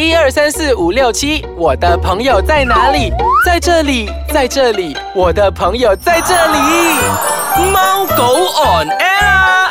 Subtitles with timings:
[0.00, 3.12] 一二三四五六七，我的朋友在哪里？
[3.44, 6.58] 在这里，在这里，我的朋友在这里。
[7.70, 9.68] 猫狗 on air 啊。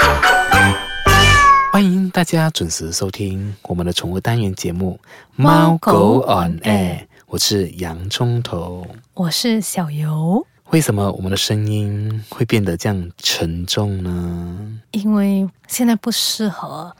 [1.73, 4.99] 欢迎大家准时收听我们的宠物单元节目
[5.35, 8.85] 《猫狗 on air》，我是洋葱头。
[9.15, 14.79] 我是小游，为什么我们的声音会变得这样沉重呢？
[14.91, 16.95] 因为现在不适合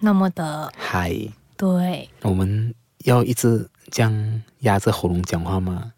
[0.00, 1.16] 那么的嗨，
[1.64, 2.74] 对，我们
[3.04, 5.92] 要一直这样压着喉咙讲话吗？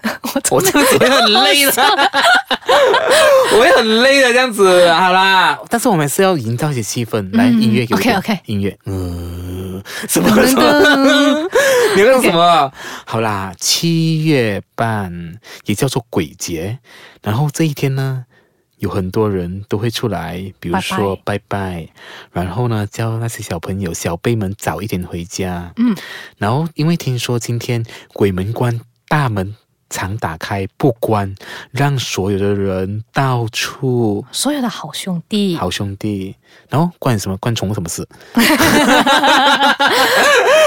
[0.02, 1.72] 我我这样子会很累的，
[3.52, 4.90] 我会很累的这样子。
[4.92, 7.30] 好啦，但是我们还是要营造一些气氛。
[7.36, 11.48] 来，音乐给我 OK，OK 音乐，嗯，什么什么？
[11.96, 12.72] 你那个什么？
[13.04, 15.34] 好啦，七月半
[15.66, 16.78] 也叫做鬼节，
[17.22, 18.24] 然后这一天呢。
[18.80, 21.88] 有很多人都会出来，比如说拜拜，
[22.32, 25.72] 然后呢叫那些小朋友、小辈们早一点回家。
[25.76, 25.96] 嗯，
[26.36, 29.54] 然后因为听说今天鬼门关大门
[29.90, 31.34] 常打开不关，
[31.72, 36.34] 让所有的人到处所有的好兄弟，好兄弟，
[36.68, 37.36] 然后关什么？
[37.38, 38.06] 关宠物什么事？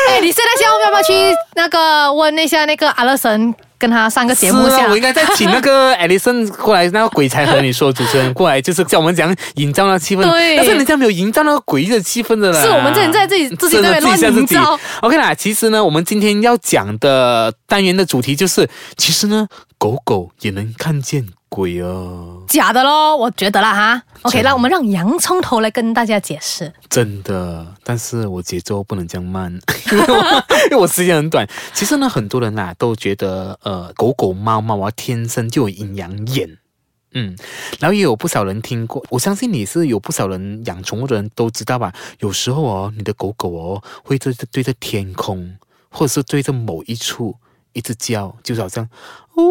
[0.09, 1.13] 哎，你现在现在要不要去
[1.55, 10.21] 那个问一下那个阿乐神，跟他上个节目下是啊，我应该再请那个 Alison 过来，那个鬼才和你说主持人过来，就是叫我们讲营造那个气氛。
[10.21, 12.61] 对但是人家没有营造那个诡异的气氛的啦。
[12.61, 14.79] 是我们这人在自己自己在自己自己乱营造。
[15.01, 19.45] OK 啦，其实呢，我们今天要讲的单元的主题就是，其实呢，
[19.83, 22.45] 狗狗也能看见鬼哦。
[22.47, 24.03] 假的咯，我觉得啦哈。
[24.21, 26.71] OK，那我们让洋葱头来跟大家解释。
[26.87, 29.51] 真的，但是我节奏不能这样慢，
[29.91, 31.45] 因为我因为我时间很短。
[31.73, 36.57] 其实呢，很多人啊都觉得，呃，狗狗、猫猫啊天生就有阴阳眼，
[37.11, 37.35] 嗯，
[37.81, 41.93] 然后也有不少人听过，我相信你是有不少人养宠物的人都知道吧？
[42.21, 45.57] 有时候哦，你的狗狗哦会对着对着天空，
[45.89, 47.35] 或者是对着某一处
[47.73, 48.87] 一直叫，就是好像
[49.35, 49.43] 哦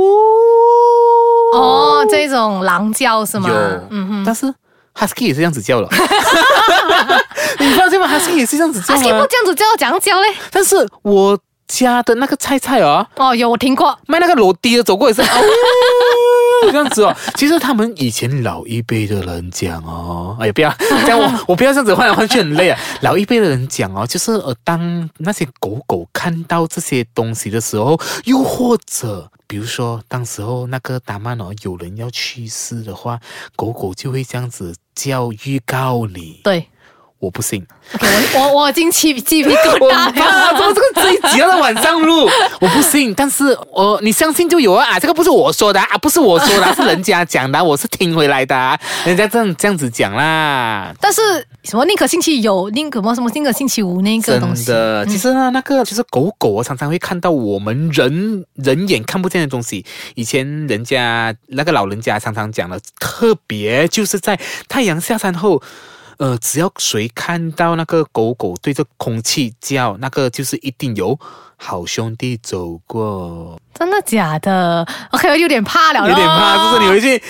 [1.55, 3.48] 哦，这种狼叫是吗？
[3.48, 3.55] 有，
[3.91, 4.22] 嗯哼。
[4.25, 4.47] 但是
[4.94, 5.88] husky 也是这样子叫了，
[7.59, 9.00] 你发现吗？husky 也是这样子叫吗？
[9.03, 10.28] 不这样子叫，怎样叫嘞？
[10.50, 11.38] 但是我
[11.69, 13.97] 家的那个菜菜啊，哦，有我听过。
[14.06, 15.20] 卖那个楼梯的走过也是。
[15.22, 15.26] 哦
[16.71, 20.75] 这样子哦，其实他们以前老一辈的人讲哦，哎呀，不要
[21.05, 22.78] 这样，我 我不要这样子换来换去很累啊。
[23.00, 33.19] 老一辈的人讲哦，就是呃，当那些狗狗看到这些东西的时候，又或者比如说当时候那个达曼哦，有人要去世的话，
[33.56, 36.41] 狗狗就会这样子叫预告你。
[36.44, 36.67] 对
[37.22, 37.65] 我不信。
[38.34, 40.59] 我我我已经起鸡皮疙 我瘩怕，了。
[40.59, 42.28] 怎么这个这一集要在晚上录？
[42.60, 50.93] 我不信，但是我、你相信就有啊，这个不是我说的啊，不是我说的啊、 是人家讲的啊，我是听回来的啊，人家这样这样子讲啦。
[51.00, 51.21] 但是
[51.62, 54.65] 什么宁可信其有，宁可什么什么宁可信其无那个东西。
[54.65, 59.84] 真的，其实呢，那个就是狗狗，我常常会看到我们人人眼看不见的东西。
[60.16, 65.62] 以前人家那个老人家常常讲的，特别就是在太阳下山后。
[66.19, 71.19] 呃，只要谁看到那个狗狗对着空气叫，那个就是一定有
[71.56, 73.61] 好兄弟走过。
[73.75, 77.23] 真的假的？OK，我有点怕了，有点怕，就是你回去，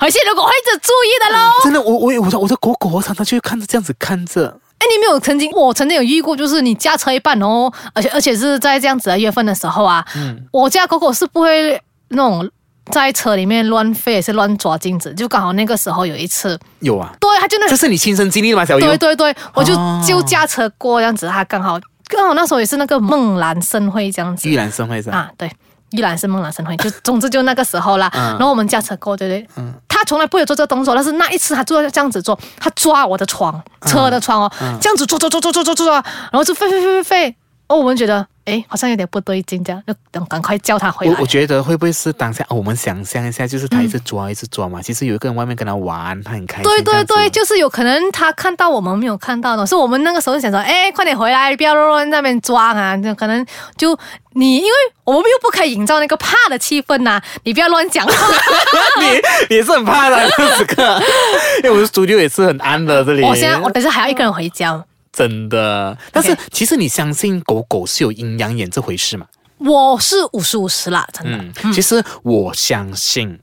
[0.00, 1.52] 回去如果会一直注意的喽。
[1.62, 12.50] 真的，我我我的我的狗狗，我常常就会看着这样子看着，哎，你没有曾经，我曾经有遇过，就是你驾车一半哦，而且而且是在这样子的月份的时候啊，嗯，我家狗狗是不会那种
[12.90, 16.58] 在车里面乱飞，也是乱抓镜子，就刚好那个时候有一次。
[16.80, 18.64] 有啊，对，他真的这是你亲身经历的吗？
[18.64, 19.74] 小，对对对，我就、
[20.06, 21.78] 就驾车过这样子，他刚好
[22.08, 25.50] 刚好那时候也是那个梦兰盛会这样子，玉兰盛会是啊，对，
[25.92, 37.36] 玉兰是梦兰盛会，就总之就那个时候啦， 然后我们驾车过，对对，嗯，他从来不会做这个动作，但是那一次他做这样子做，他抓我的窗，车的窗哦，这样子抓抓抓抓抓抓抓，然后就飞飞飞飞飞。
[37.72, 41.26] 哦，我们觉得哎，好像有点不对劲，这样就等赶快叫他回来我我。
[41.26, 46.64] 觉得会不会是当下、哦我们想象一下，就是他一直抓、一直抓嘛，其实有一个人外面跟他玩，他很开心。
[46.64, 52.96] 对对对，就是有可能他看到我们没有看到的，是我们那个时候想说，哎，快点回来，不要乱在那边抓啊！
[52.98, 53.46] 就可能
[53.76, 53.98] 就
[54.34, 54.70] 你，因为
[55.04, 58.12] 我们又不可以营造那个怕的气氛呐、你不要乱讲话。
[59.00, 59.06] 你
[59.48, 61.02] 你也是很怕的这个，
[61.64, 63.22] 因为我的 studio 也是很安的这里。
[63.22, 64.82] 我现在我等下还要一个人回家，
[65.12, 69.26] 真的，但是其实你相信狗狗是有阴阳眼这回事吗？
[69.58, 71.38] 我是五十五十啦，真的。
[71.62, 73.38] 嗯，其实我相信。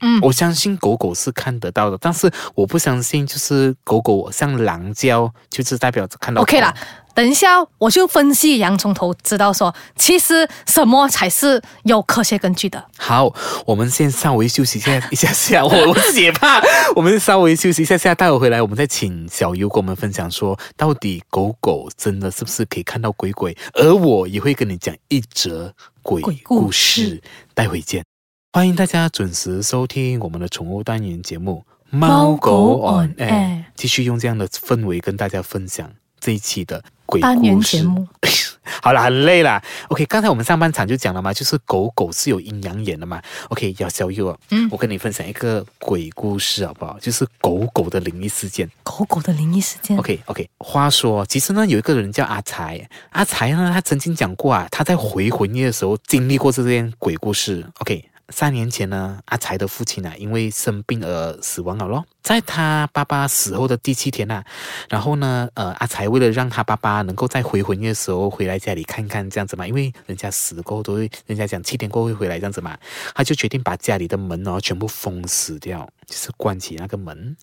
[0.00, 6.78] 嗯我相信狗狗是看得到的，但是我不相信，就是狗狗像狼叫，就是代表着看到 OK 啦狗，
[7.18, 12.88] 等一下我就分析洋葱头，知道说其实什么才是有科学根据的。
[12.96, 13.34] 好，
[13.66, 16.62] 我们先稍微休息一下 一下下，我我自己也怕，
[16.94, 23.56] 我们稍微休息一下下，待会回来我们再请小优跟我们分享说，到底狗狗真的是不是可以看到鬼鬼？
[23.72, 27.20] 而我也会跟你讲一则鬼故事，
[27.52, 28.04] 待会见。
[28.52, 31.64] 欢迎大家准时收听我们的宠物单元节目
[31.96, 37.82] 《猫狗 on》，air 继续用这样的氛围跟大家分享这一期的鬼故事节。
[37.82, 38.06] 目，
[38.82, 39.60] 好了，很累了。
[39.88, 43.20] OK，刚才我们上半场就讲了嘛，就是狗狗是有阴阳眼的嘛。
[43.48, 46.98] OK，要小佑啊，嗯我跟你分享一个鬼故事好不好？
[47.00, 48.70] 就是狗狗的灵异事件。
[48.82, 49.96] 狗狗的灵异事件。
[49.96, 57.66] OK OK，话说，其实呢，有一个人叫阿才，阿才呢，他曾经讲过啊，他在回魂夜的时候经历过这件鬼故事。
[57.78, 58.04] OK。
[58.30, 62.04] 三年前呢，阿才的父亲啊，因为生病而死亡了咯。
[62.22, 64.44] 在他爸爸死后的第七天呐，
[64.90, 72.76] 然后呢，呃，阿才为了让他爸爸能够在回魂夜的时候回来家里看看这样子嘛，因为人家死过后都会，人家讲七天过后会回来这样子嘛，
[73.14, 77.36] 他就决定把家里的门哦全部封死掉，就是关起那个门，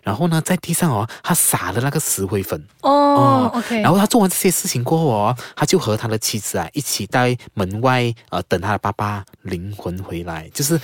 [0.00, 10.80] 然后呢，在地上哦，他撒了那个石灰粉，哦，OK，然后他做完这些事情过后哦，他就和他的妻子啊一起在门外呃等他的爸爸灵魂回来，就是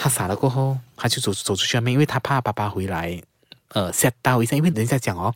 [0.00, 3.20] 他撒了过后，他就走走出去外面，因为他怕爸爸回来，
[3.74, 5.34] 呃吓到一下，因为人家讲哦，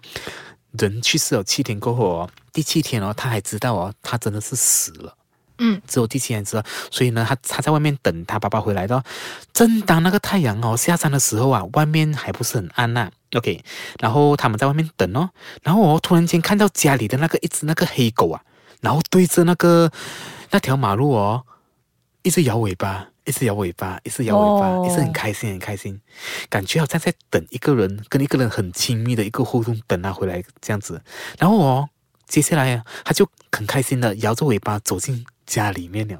[0.79, 5.15] 人去世了七天过后哦，第七天哦，他还知道哦，他真的是死了。
[5.65, 9.05] 嗯，只有第七天知道，所以呢，他他在外面等他爸爸回来的哦。
[9.53, 13.63] 正当那个太阳哦下山的时候啊，外面还不是很暗呐、OK，
[14.01, 15.31] 然后他们在外面等哦，
[15.63, 18.43] 然后我突然间看到家里的那个一只那个黑狗啊，
[18.81, 19.93] 然后对着那个
[20.51, 21.45] 那条马路哦，
[22.23, 24.87] 一直摇尾巴，一直摇尾巴，一直摇尾巴，哦。
[24.87, 26.01] 一直很开心很开心，
[26.49, 31.01] 感觉好像在等一个人，跟一个人很亲密的一个互动，等他回来这样子。
[31.39, 31.89] 然后哦，
[32.27, 36.19] 接下来啊，他就很开心的摇着尾巴走进家里面了。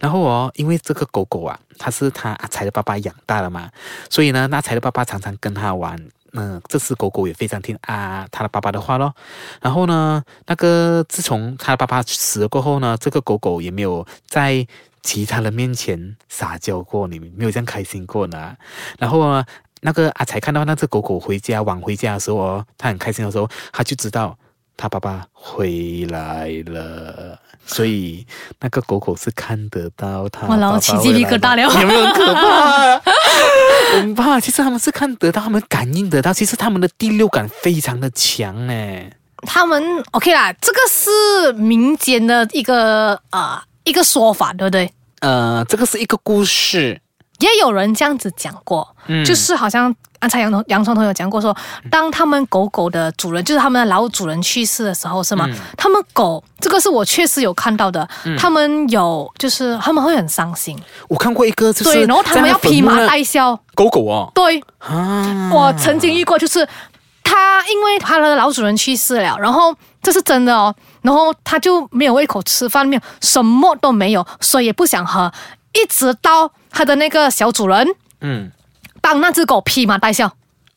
[0.00, 3.70] 然后哦，因为这个狗狗啊，它是他阿才的爸爸养大的嘛，
[4.10, 5.96] 所以呢，那才的爸爸常常跟他玩。
[6.34, 9.14] 嗯、这只狗狗也非常听啊他的爸爸的话咯。
[9.60, 14.66] 然后呢，那个自从他的爸爸死了过后呢，这个狗狗也没有在
[15.02, 18.56] 其他人面前撒娇过，你没有这样开心过呢。
[18.98, 19.44] 然后呢，
[19.82, 24.34] 那个阿才看到那只狗狗回家晚回家的时候哦，他很开心的时候，他就知道
[24.74, 27.38] 他爸爸回来了。
[27.66, 28.26] 所以
[28.60, 33.00] 那个狗狗是看得到它哇然后爸爸起鸡皮疙瘩了有没有很可怕？
[33.94, 34.40] 很怕。
[34.40, 36.32] 其实他们是看得到，他们感应得到。
[36.32, 39.12] 其实他们的第六感非常的强哎。
[39.44, 39.82] 他们
[40.12, 44.92] OK 啦，这个是民间的一个啊、一个说法，对不对？
[45.20, 47.00] 呃，这个是一个故事。
[47.42, 49.24] 也有人这样子讲过，嗯。
[49.24, 51.54] 就是好像刚才洋葱洋葱头有讲过说，
[51.90, 55.46] 当他们狗狗的主人，就是他们的老主人去世的时候，是吗？
[55.48, 55.54] 嗯。
[55.76, 58.08] 他们狗这个是我确实有看到的，
[58.38, 60.78] 他们有就是他们会很伤心，
[61.08, 64.30] 我看过一个，就是对，然后他们要披麻戴孝，狗狗哦。
[64.34, 66.66] 对，啊，我曾经遇过，就是
[67.24, 75.32] 他因为他的老主人去世了，然后这是真的哦，然后他就没有胃口吃饭，没有什么都没有，水也不想喝，
[75.72, 77.86] 一直到他的那个小主人
[78.20, 78.50] 嗯，
[79.00, 80.32] 帮那只狗披麻戴孝，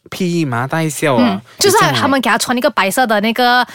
[0.09, 3.65] 披麻戴孝嗯啊，，就是他们给他穿一个白色的那个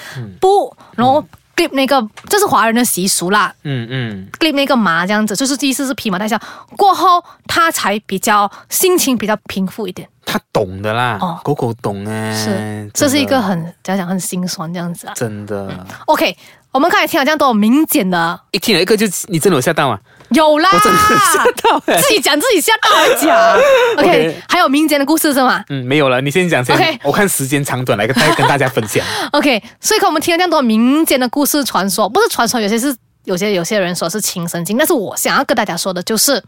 [0.40, 1.24] 布，然后
[1.56, 3.54] clip 那个，这是华人的习俗啦。
[3.64, 4.28] 嗯嗯。
[4.38, 6.40] clip 那个麻这样子，就是意思是披麻戴孝。
[6.76, 10.08] 过后，他才比较心情比较平复一点。
[10.32, 15.12] 他懂的啦，哦狗狗懂哎，是，这是一个很怎样讲，很心酸这样子啊。
[15.16, 15.68] 真的。
[16.06, 16.36] OK，
[16.70, 19.98] 我们刚才听了这样多民间的，一听了一个就你真的有吓到吗！
[20.30, 23.58] 有啦，我真的有吓到哎、自己讲自己吓到还讲。
[23.98, 26.76] OK，OK 还有民间的故事是吗嗯，没有了，你先讲先。
[26.76, 29.04] OK 我看时间长短来跟大跟大家分享。
[29.32, 32.94] OK，所以看我们听了这样多民间的故事传说，不是传说，有些是
[33.24, 36.40] 有些有些人说是亲身经，但是我想要跟大家说的就是，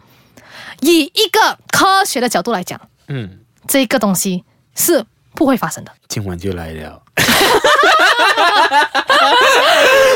[0.82, 5.04] 以一个科学的角度来讲，嗯，这个东西是
[5.34, 5.92] 不会发生的。
[6.08, 7.02] 今晚就来了。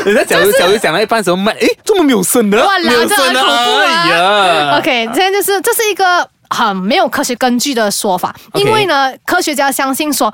[0.05, 2.57] 人家假如假如讲到一半的时候，慢，诶，怎么没有声的？
[2.63, 10.33] 哇没有声的，这很恐怖啊哎呀 OK，这样就是这是一个很没有科学根据的说法因为呢，科学家相信说，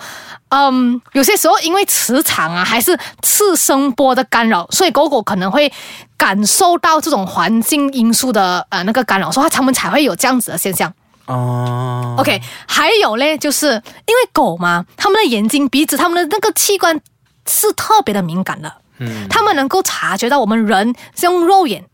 [0.50, 5.72] 嗯，有些时候因为磁场啊，还是次声波的干扰，所以狗狗可能会
[6.18, 10.94] 感受到这种环境因素的呃那个干扰，所以它们才会有这样子的现象。
[11.26, 17.00] 哦 OK，还有嘞，就是因为狗嘛，它们的眼睛、鼻子、它们的那个器官
[17.48, 21.86] 是特别的敏感的，嗯它们能够察觉到我们人是用肉眼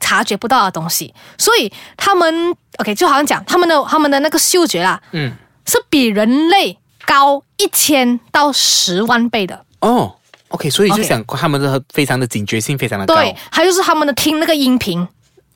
[0.00, 5.32] 察觉不到的东西，所以它们 OK 就好像讲它们的它们的那个嗅觉啦，嗯，
[5.66, 9.64] 是比人类高一千到十万倍的。
[9.80, 10.14] 哦
[10.48, 13.16] ，OK，所以就想他们的非常的警觉性非常的高。
[13.16, 15.06] 对，还有就是他们的听那个音频。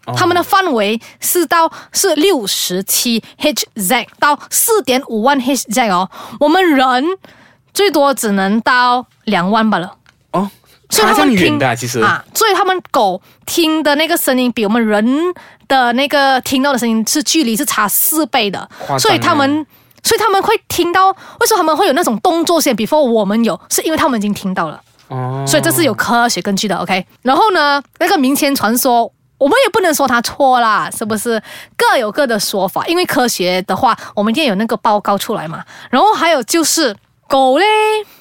[0.06, 7.04] 哦他们的范围是到是六十七 Hz 到四点五万 Hz 哦，我们人
[7.72, 9.94] 最多只能到两万罢了。
[10.32, 10.50] 哦，
[10.90, 12.00] 所以他们听其实。
[12.00, 15.04] 啊，所以他们狗听的那个声音比我们人
[15.68, 18.68] 的那个听到的声音是距离是差四倍的，
[18.98, 19.66] 所以他们。
[20.04, 24.82] 所以他们会听到，为什么他们会有那种动作先？before 我们有，是因为他们已经听到了。
[25.06, 27.06] 哦，所以这是有科学根据的，OK。
[27.22, 29.08] 然后呢，那个民间传说，
[29.42, 31.42] 我们也不能说它错啦，是不是？
[31.76, 35.64] 各有各的说法，因为科学的话，我们一定有那个报告出来嘛。
[35.90, 36.94] 然后还有就是
[37.26, 37.64] 狗嘞，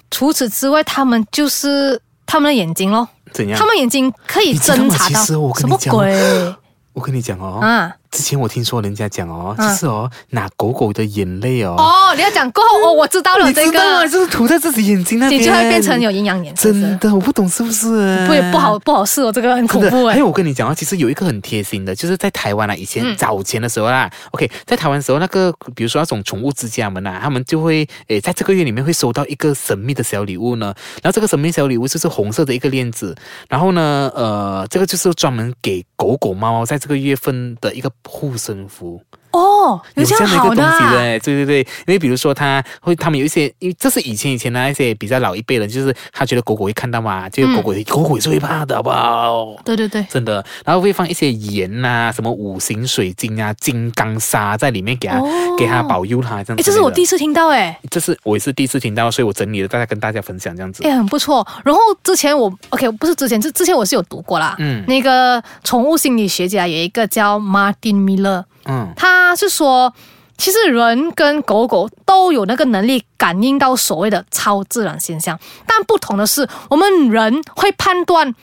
[0.10, 3.60] 除此之外，它们就是它们的眼睛咯，怎样？
[3.60, 6.56] 它们眼睛可以侦查到其实我跟什么鬼
[6.94, 7.96] 我跟你讲哦，啊？
[8.12, 13.72] 之前我听说人家讲哦，嗯就是哦，拿狗狗的眼泪哦，哦，你要讲过后，哦，我知道了，这？
[13.72, 18.28] 个就是涂在自己眼睛那边，你就会变成有营养眼，真的，我不懂是不是？
[18.28, 20.28] 不不好不好试哦，这个很恐，怖哎还有。
[20.28, 30.74] 我跟你讲啊，其实有一个很贴心的，就是在台湾啊，以前嗯早前的时候啦、o k 在台湾的时候，那个比如说那种宠物之家们啊，他们就会诶，在这个月里面会收到一个神秘的小礼物呢。
[31.02, 33.16] 然后这个神秘小礼物就是红色的一个链子，
[33.48, 39.02] 然后呢，呃，这个就是专门给狗狗、猫猫在这个月份的一个护身符。
[39.32, 49.56] 哦，有这样的一个东好的啊西的，对对对，因为比如说他会，他们有一些，因为这是以前以前的那些比较老一辈人，就是他觉得狗狗会看到嘛，就嗯狗狗、狗狗也是会怕的，好不好？
[49.64, 56.62] 对对对，真的，然后会放一些盐呐、什么五行水晶啊、金刚砂在里面给它、哦给它保佑它这样子。
[56.62, 57.78] 哎，这是我第一次听到哎。
[57.90, 60.84] 这是我也是第一次听到，所以我整理了，大家跟大家分享这样子。
[60.84, 61.46] 也很不错。
[61.64, 64.56] 然后之前我 OK 不是之前，之之前我是有读过啦。
[64.60, 69.94] 嗯那个宠物心理学家有一个叫 Martin Miller，嗯，他是说，
[70.38, 78.34] 其实人跟狗狗都有那个能力感应到所谓的超自然现象，但不同的是，我们人会判断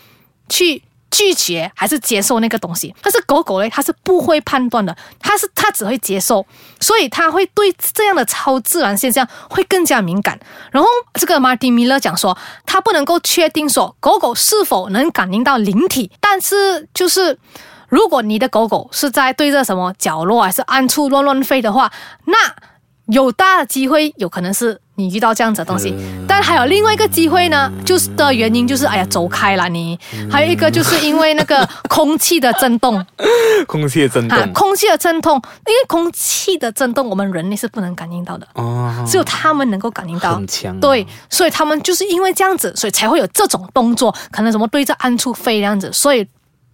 [0.48, 0.82] 去。
[1.10, 6.44] 拒绝还是接受那个东西，但是狗狗嘞，它是不会判断的，它是它只会接受，
[6.80, 10.38] 所以它会对这样的超自然现象会更加敏感。
[10.70, 17.38] 然后这个 Martin Miller 讲说，他不能够确定说狗狗是否能感应到灵体，但是就是
[17.88, 21.90] 如果你的狗狗是在对着什么角落还是暗处乱乱飞的话，
[22.26, 22.34] 那
[23.06, 25.94] 有大的机会有可能是你遇到这样子的东西，
[26.28, 29.98] 但还有另外一个机会呢，就是的原因就是哎呀走开了你，
[30.30, 33.02] 还有一个就是因为那个空气的震动。
[33.66, 34.38] 空气的震动。
[34.38, 38.46] 啊，空气的震动，因为空气的震动我们人类是不能感应到的。
[38.52, 40.78] 哦，只有他们能够感应到，很强啊。
[40.78, 46.28] 对，所以他们就是因为这样子，所以才会有这种动作，可能什么对着暗处飞这样子，所以，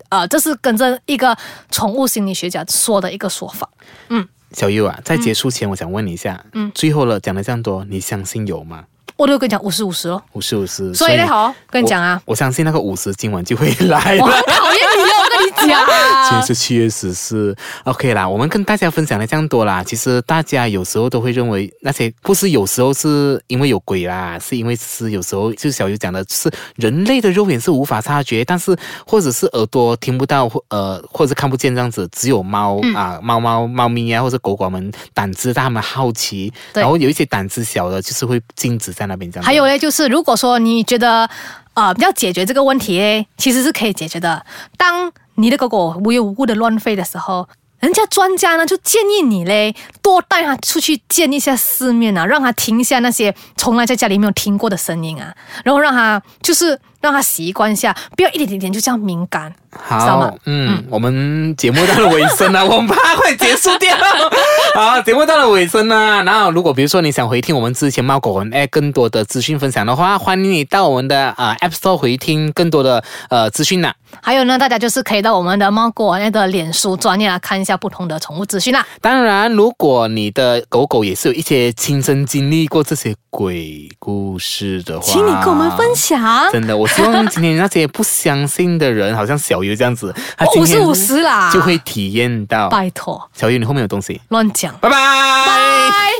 [0.09, 1.37] 呃，这是跟着一个
[1.71, 3.69] 宠物心理学家说的一个说法。
[4.09, 8.85] 嗯小优啊，在结束前，我想问你一下，嗯最后了讲了这样多，你相信有吗？
[9.17, 14.25] 我都跟你讲五十五十哦，五十五十，所以呢，好，跟你讲啊，我，我相信那个五十今晚就会来了。
[14.25, 15.05] 我很讨厌你
[15.49, 16.45] 了，我跟你今天。
[16.45, 19.83] 是七月十四，OK 啦，我们跟大家分享了这样多啦。
[19.83, 39.45] 其实大家有时候都会认为那些不是有时候是因为有鬼啦，是因为是有时候就是小鱼讲的是人类的肉眼是无法察觉，但是或者是耳朵听不到，或呃或者看不见这样子，只有猫、嗯啊猫猫猫咪啊或者狗狗们胆子大，他们好奇，然后有一些胆子小的，就是会静止在那边这样。
[39.45, 41.29] 还有呢，就是如果说你觉得
[41.73, 44.45] 呃要解决这个问题嘞，其实是可以解决的。
[44.77, 47.49] 当你的狗狗无缘无故的乱吠的时候，
[47.81, 59.55] 人家专家呢就建议你嘞，多带它出去见一下世面啊，让它听一下那些从来在家里没有听过的声音啊，然后让它就是让他习惯一下，不要一点点点就这样敏感。
[59.75, 63.93] 知道吗好，嗯，我们节目到了尾声了， 我们怕会结束掉。
[64.75, 66.23] 好，节目到了尾声了。
[66.23, 73.93] 然后，如果比如说你想回听我们之前猫狗文哎更多的资讯分享的话，欢迎你到我们的呃 App Store 回听更多的呃资讯啦。
[74.23, 78.87] 还有呢，大家就是可以到我们的猫狗那的脸书专业来看一下不同的宠物资讯啦。
[79.01, 86.49] 当然，如果你的狗狗也是有一些亲身经历过这些鬼故事的话，请你跟我们分享。
[86.53, 92.69] 真的，我希望今天那些不相信的人，好像小鱼这样子，他五十五十啦，就会体验到。
[92.69, 94.21] 拜托，小鱼，你后面有东西。
[94.29, 94.73] 乱讲。
[94.81, 94.97] 拜拜。
[94.97, 96.15] 拜。